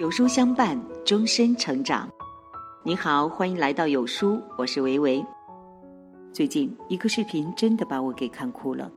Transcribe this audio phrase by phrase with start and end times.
[0.00, 2.10] 有书相伴，终身成长。
[2.82, 5.22] 你好，欢迎来到有书，我是维维。
[6.32, 8.90] 最近一个视频真的把我给看哭了。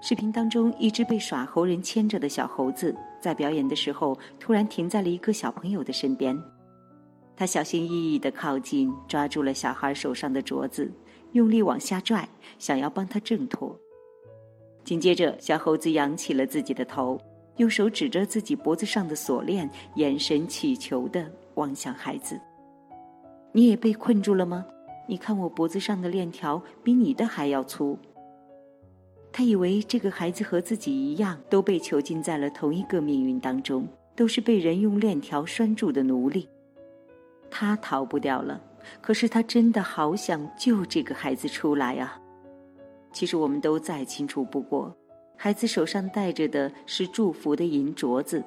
[0.00, 6.34] 视频当中，一只被耍猴人牵着的小猴子，在表演的时候突然停在了一个小朋友的身边。
[7.36, 10.90] 他小心翼翼地靠近，抓住了小孩手上的镯子，
[11.32, 12.26] 用力往下拽，
[12.58, 13.78] 想要帮他挣脱。
[14.84, 17.20] 紧接着，小猴子扬起了自己的头。
[17.56, 22.40] 用手指着自己脖子上的锁链，眼神乞求的望向孩子。
[23.52, 24.66] 你也被困住了吗？
[25.06, 27.98] 你看我脖子上的链条比你的还要粗。
[29.30, 33.86] 他以为这个孩子和自己一样，都被囚禁在了同一个命运当中，
[34.16, 36.48] 都是被人用链条拴住的奴隶。
[37.50, 38.60] 他逃不掉了，
[39.00, 42.20] 可是他真的好想救这个孩子出来啊！
[43.12, 44.96] 其实我们都再清楚不过。
[45.36, 48.42] 孩子手上戴着的是祝福的银镯子，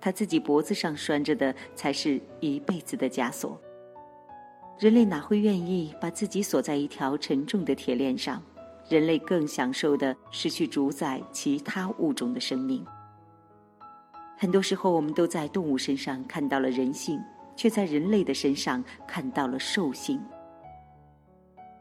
[0.00, 3.60] 他自己脖子上拴着的才是一辈子的枷锁。
[4.78, 8.40] 人类哪会愿意把自己锁在一条沉重的铁链上？
[8.88, 12.86] 人类更享受的是去主宰其他物种的生命。
[14.36, 17.20] 很多时候，我们都在动物身上看到了人性，
[17.56, 20.18] 却在人类的身上看到了兽性。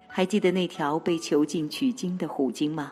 [0.07, 2.91] 还记得那条被囚禁取经的虎鲸吗？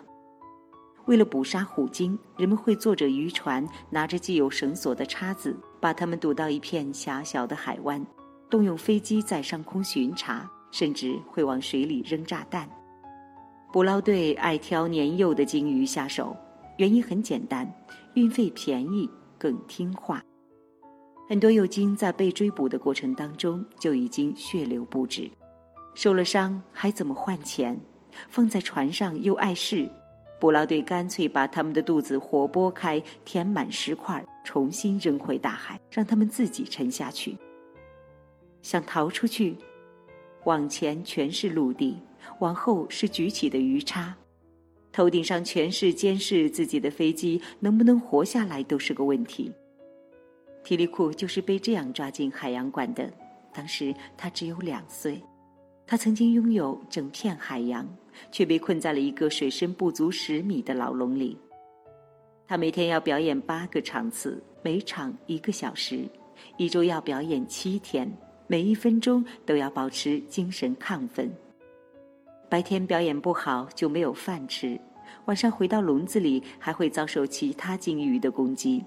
[1.05, 8.03] 为了捕杀虎鲸，人们会坐着渔船，拿着系有绳索的叉子，把它们堵到一片狭小的海湾，
[8.49, 12.67] 动用飞机在上空巡查，甚至会往水里扔炸弹。
[13.71, 16.35] 捕捞队爱挑年幼的鲸鱼下手，
[16.77, 17.71] 原因很简单：
[18.15, 20.23] 运费便宜，更听话。
[21.29, 25.29] 很多幼鲸在被追捕的过程当中就已经血流不止，
[25.93, 27.79] 受了伤还怎么换钱？
[28.29, 29.87] 放在船上又碍事。
[30.45, 37.35] 捕捞队干脆把他们的肚子活剥开，填满石块，重新扔回大海，让他们自己沉下去。
[38.61, 39.57] 想逃出去，
[40.43, 41.97] 往前全是陆地，
[42.41, 44.15] 往后是举起的鱼叉，
[44.91, 49.51] 头顶上全是监视自己的飞机，能不能活下来都是个问题。
[50.63, 53.11] 提利库就是被这样抓进海洋馆的，
[53.51, 55.19] 当时他只有两岁。
[55.87, 57.89] 他曾经拥有整片海洋，
[58.31, 61.37] 却被困在了一个水深不足十米的牢笼里。
[62.47, 66.07] 他每天要表演八个场次，每场一个小时，
[66.57, 68.11] 一周要表演七天，
[68.47, 71.31] 每一分钟都要保持精神亢奋。
[72.47, 74.79] 白天表演不好就没有饭吃，
[75.25, 78.83] 晚上回到笼子里还会遭受其他鲸鱼的攻击，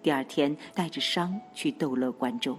[0.00, 2.56] 第二天带着伤去逗乐观众。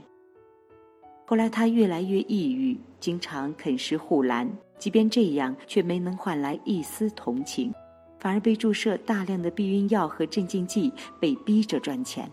[1.25, 7.71] 后来他越来越抑郁，经常啃食护栏，即便这样，却没能换来一丝同情，
[8.19, 12.27] 反而被注射大量的避孕药和镇静剂，被逼着赚钱。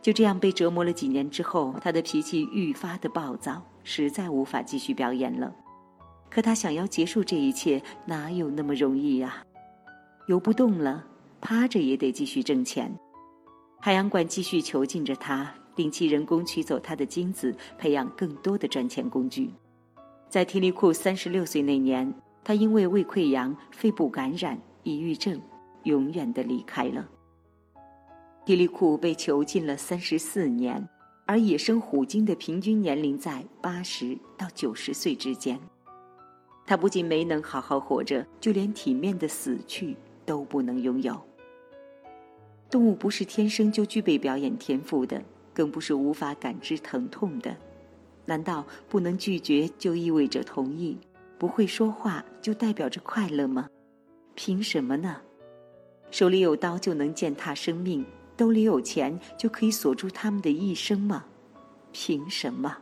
[0.00, 5.52] 就这样被折磨了几年之后，他的脾气愈发的暴躁，实在无法继续表演了。
[6.30, 9.44] 可他想要结束这一切，哪有那么容易呀？
[10.28, 11.04] 游不动了，
[11.40, 12.88] 趴着也得继续挣钱。
[13.80, 15.52] 海洋馆继续囚禁着他。
[15.74, 19.50] 定期人工取走他的精子，培养更多的赚钱工具。
[20.28, 22.12] 在提利库三十六岁那年，
[22.42, 25.40] 他因为胃溃疡、肺部感染、抑郁症，
[25.84, 27.08] 永远的离开了。
[28.44, 30.88] 提利库被囚禁了三十四年，
[31.26, 35.58] 而野生虎鲸的平均年龄在八十到九十岁之间。
[36.66, 39.96] 他不仅没能好好活着，就连体面的死去
[40.26, 41.20] 都不能拥有。
[42.70, 45.22] 动物不是天生就具备表演天赋的。
[45.54, 47.56] 更不是无法感知疼痛的，
[48.26, 50.96] 难道不能拒绝就意味着同意？
[51.38, 53.68] 不会说话就代表着快乐吗？
[54.34, 55.16] 凭什么呢？
[56.10, 58.04] 手里有刀就能践踏生命，
[58.36, 61.24] 兜里有钱就可以锁住他们的一生吗？
[61.92, 62.76] 凭什么？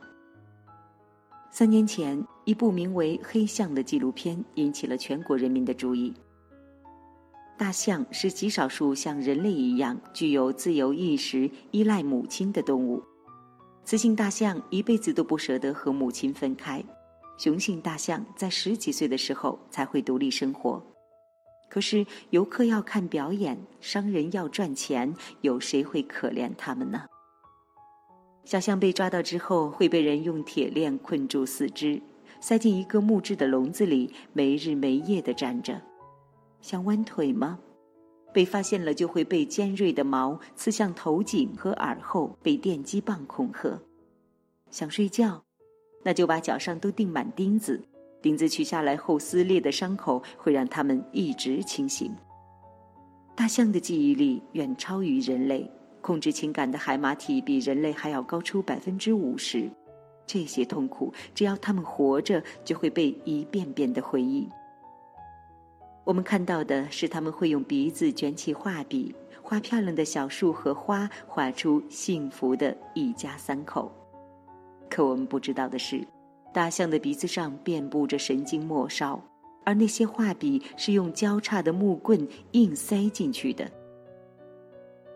[1.50, 6.12] 三年前，一部名为《黑象》的纪录片引起了全国人民的注意。
[7.58, 13.02] 大象是极少数像人类一样具有自由意识、依赖母亲的动物。
[13.84, 16.82] 雌性大象一辈子都不舍得和母亲分开，
[17.36, 20.82] 雄性大象在十几岁的时候才会独立生活。
[21.68, 27.06] 可是游客要看表演，商人要赚钱，有谁会可怜他们呢？
[28.44, 32.00] 小象被抓到之后，会被人用铁链困住四肢，
[32.40, 35.80] 塞进一个木质的笼子里，没日没夜地站着。
[36.60, 37.58] 想弯腿吗？
[38.32, 43.78] 被发现了就会被尖锐的毛刺向头颈和耳后，被电击棒恐吓。
[44.70, 45.44] 想睡觉，
[46.02, 47.80] 那就把脚上都钉满钉子，
[48.22, 52.14] 钉子取下来后撕裂的伤口会让他们一直清醒。
[53.34, 55.70] 大象的记忆力远超于人类，
[56.00, 59.70] 控制情感的海马体比人类还要高出百分之五十。
[60.26, 64.48] 这些痛苦，只要他们活着，就会被一遍遍的回忆。
[66.04, 73.90] 我们看到的是，他们会用鼻子卷起画笔，画漂亮的小树和花，画出幸福的一家三口。
[74.90, 76.04] 可我们不知道的是，
[76.52, 79.22] 大象的鼻子上遍布着神经末梢，
[79.64, 83.70] 而那些画笔是用交叉的木棍硬塞进去的。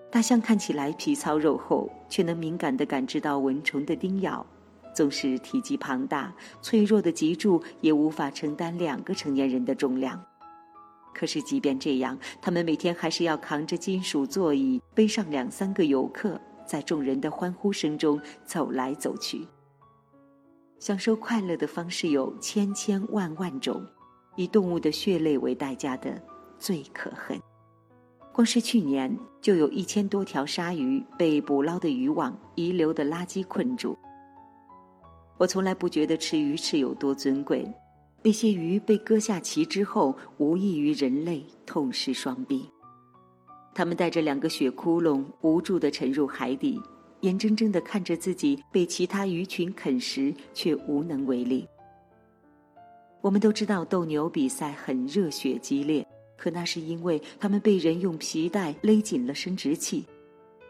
[0.08, 4.46] 大象看起来皮糙肉厚，却能敏感地感知到蚊虫的叮咬。
[4.94, 6.32] 纵使体积庞大、
[6.62, 10.24] 脆弱的脊柱，也无法承担两个成年人的重量。
[11.18, 19.48] 可是，即便这样，他们每天还是要扛着金属座椅，背上两三个游客，在众人的欢呼声中走来走去。
[20.78, 23.82] 享受快乐的方式有千千万万种，
[24.36, 26.20] 以动物的血泪为代价的
[26.58, 27.40] 最可恨。
[28.30, 33.96] 光是去年，就有一千多条鲨鱼被捕捞的渔网遗留的垃圾困住。
[35.38, 37.66] 我从来不觉得吃鱼翅有多尊贵。
[38.26, 42.68] 那些鱼被割下鳍之后，无异于人类痛失双臂。
[43.72, 46.82] 它们带着两个血窟窿，无助地沉入海底，
[47.20, 51.68] 眼睁睁地看着自己被其他鱼群啃食，却无能为力。
[53.20, 56.04] 我们都知道斗牛比赛很热血激烈，
[56.36, 60.04] 可那是因为他们被人用皮带勒紧了生殖器。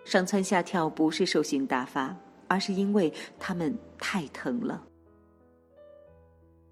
[0.04, 2.14] 上蹿下跳不是兽性大发，
[2.48, 4.84] 而是因为他们太疼了。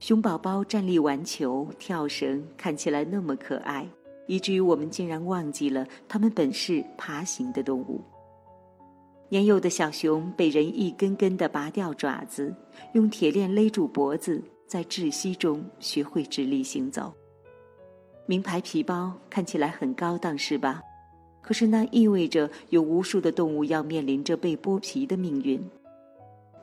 [0.06, 3.88] 熊宝宝站立玩球、跳绳，看起来那么可爱，
[4.26, 8.02] 以至于我们竟然忘记了它们本是爬行的动物。
[9.30, 12.54] 年幼的小熊被人一根根地拔掉爪子，
[12.92, 17.10] 用铁链勒住脖子，在窒息中学会直立行走。
[18.26, 20.82] 名牌皮包看起来很高档，是吧？
[21.40, 25.58] 可是那意味着有无数的动物要面临着被剥皮的命运。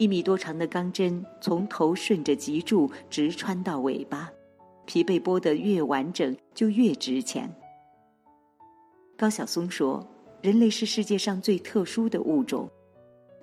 [0.01, 4.27] 一米多长的钢针从头顺着脊柱直穿到尾巴，
[4.87, 7.47] 皮被剥得越完整就越值钱。
[9.15, 10.03] 高晓松说
[10.41, 12.67] ：“人类是世界上最特殊的物种，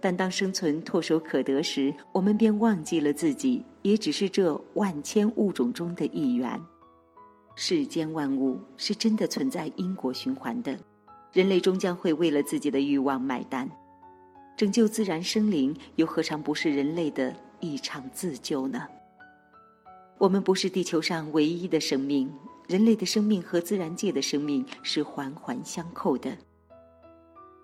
[0.00, 6.60] 但当生存唾手可得时，我们便忘记了自己也只是这万千物种中的一员。
[7.54, 10.76] 世间万物是真的存在因果循环的，
[11.32, 13.70] 人类终将会为了自己的欲望买单。”
[14.58, 18.88] 拯救自然生灵，又何尝不是人类的一场自救呢？
[20.18, 22.28] 我们不是地球上唯一的生命，
[22.66, 26.36] 人类的生命和自然界的生命是环环相扣的。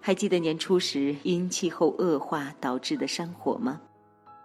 [0.01, 3.81] 还记得年初时因气候恶化导致的山火吗？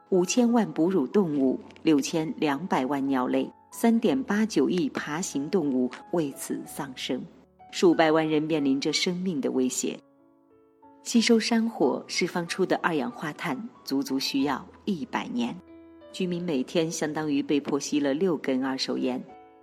[0.10, 7.24] 五千万哺乳动物，六千两百万鸟类，三点八九亿爬行动物为此丧生，
[7.72, 10.00] 数百万人面临着生命的威胁。
[11.10, 15.60] 吸收山火释放出的二氧化碳，足足需要一百年。
[16.12, 19.20] 居民每天相当于被迫吸了六根二手烟，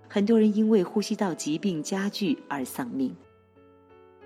[0.09, 3.15] 很多人因为呼吸道疾病加剧而丧命。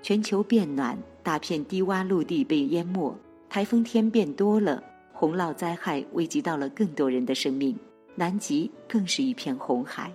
[0.00, 3.14] 全球变暖，大片低洼陆地被淹没，
[3.50, 4.82] 台风天变多了，
[5.12, 7.78] 洪涝灾害危及到了更多人的生命。
[8.14, 10.10] 南极更是一片红海。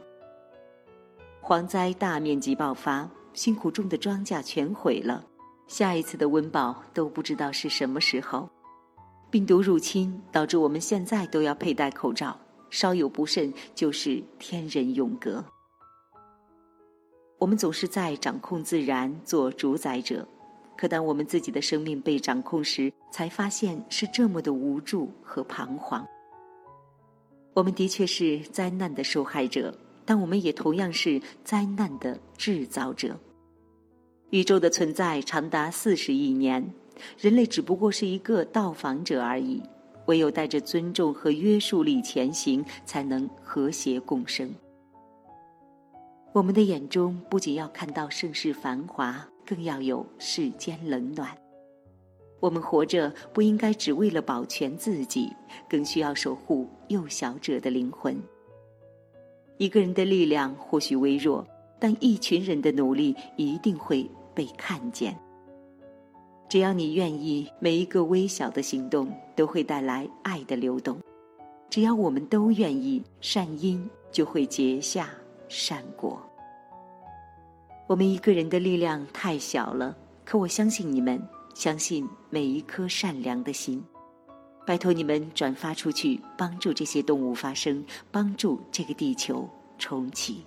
[1.44, 5.24] 蝗灾大面积爆发，辛苦种的庄稼全毁了。
[5.68, 8.50] 下一次的温饱都不知道是什么时候，
[9.32, 15.44] 病毒入侵导致我们现在都要佩戴口罩，稍有不慎就是天人永隔。
[17.38, 20.26] 我们总是在掌控自然，做主宰者，
[20.78, 26.06] 可当我们自己的生命被掌控时，才发现是这么的无助和彷徨。
[27.54, 33.18] 我们的确是灾难的受害者，但我们也同样是灾难的制造者。
[34.32, 36.74] 宇宙的存在长达四十亿年，
[37.18, 39.62] 人类只不过是一个到访者而已。
[40.08, 44.54] 唯有带着尊重和约束力前行，才能和谐共生。
[46.32, 51.36] 我们的眼中不仅要看到盛世繁华，更要有世间冷暖。
[52.40, 55.32] 我们活着不应该只为了保全自己，
[55.68, 58.16] 更需要守护幼小者的灵魂。
[59.58, 61.44] 一个人的力量或许微弱。
[61.86, 65.16] 但一群人的努力一定会被看见。
[66.50, 70.98] 只要你愿意，每一个微小的行动都会带来爱的流动。
[71.70, 75.12] 只要我们都愿意，善因就会结下
[75.48, 76.20] 善果。
[77.86, 81.22] 我们一个人的力量太小了，可我相信你们，
[81.54, 83.86] 相信每一颗善良的心。
[84.66, 90.44] 拜托你们转发出去，帮助这些动物发声，帮助这个地球重启。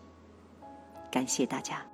[1.11, 1.85] 感谢大家。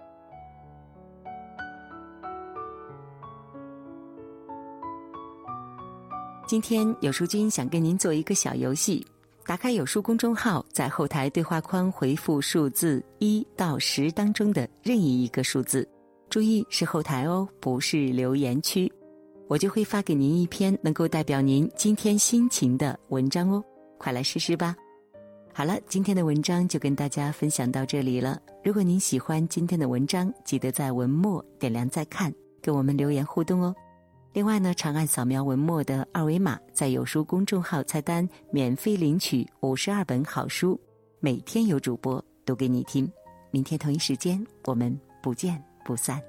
[6.47, 9.05] 今天有书君想跟您做一个小游戏，
[9.47, 15.89] 打开有书公众号，在后台对话框回复数字一到十当中的任意一个数字，
[16.29, 18.93] 注意是后台哦，不是留言区，
[19.49, 23.65] 我就会发给您一篇能够代表您今天心情的文章哦，
[23.99, 24.77] 快来试试吧。
[25.57, 28.43] 好了，今天的文章就跟大家分享到这里了。
[28.65, 33.73] 如果您喜欢今天的文章，记得在文末点亮再看，跟我们留言互动哦。
[34.33, 40.79] 另外呢，长按扫描文末的二维码，在有书公众号菜单免费领取五十二本好书，
[41.21, 43.09] 每天有主播读给你听。
[43.53, 46.21] 明天同一时间，我们不见不散。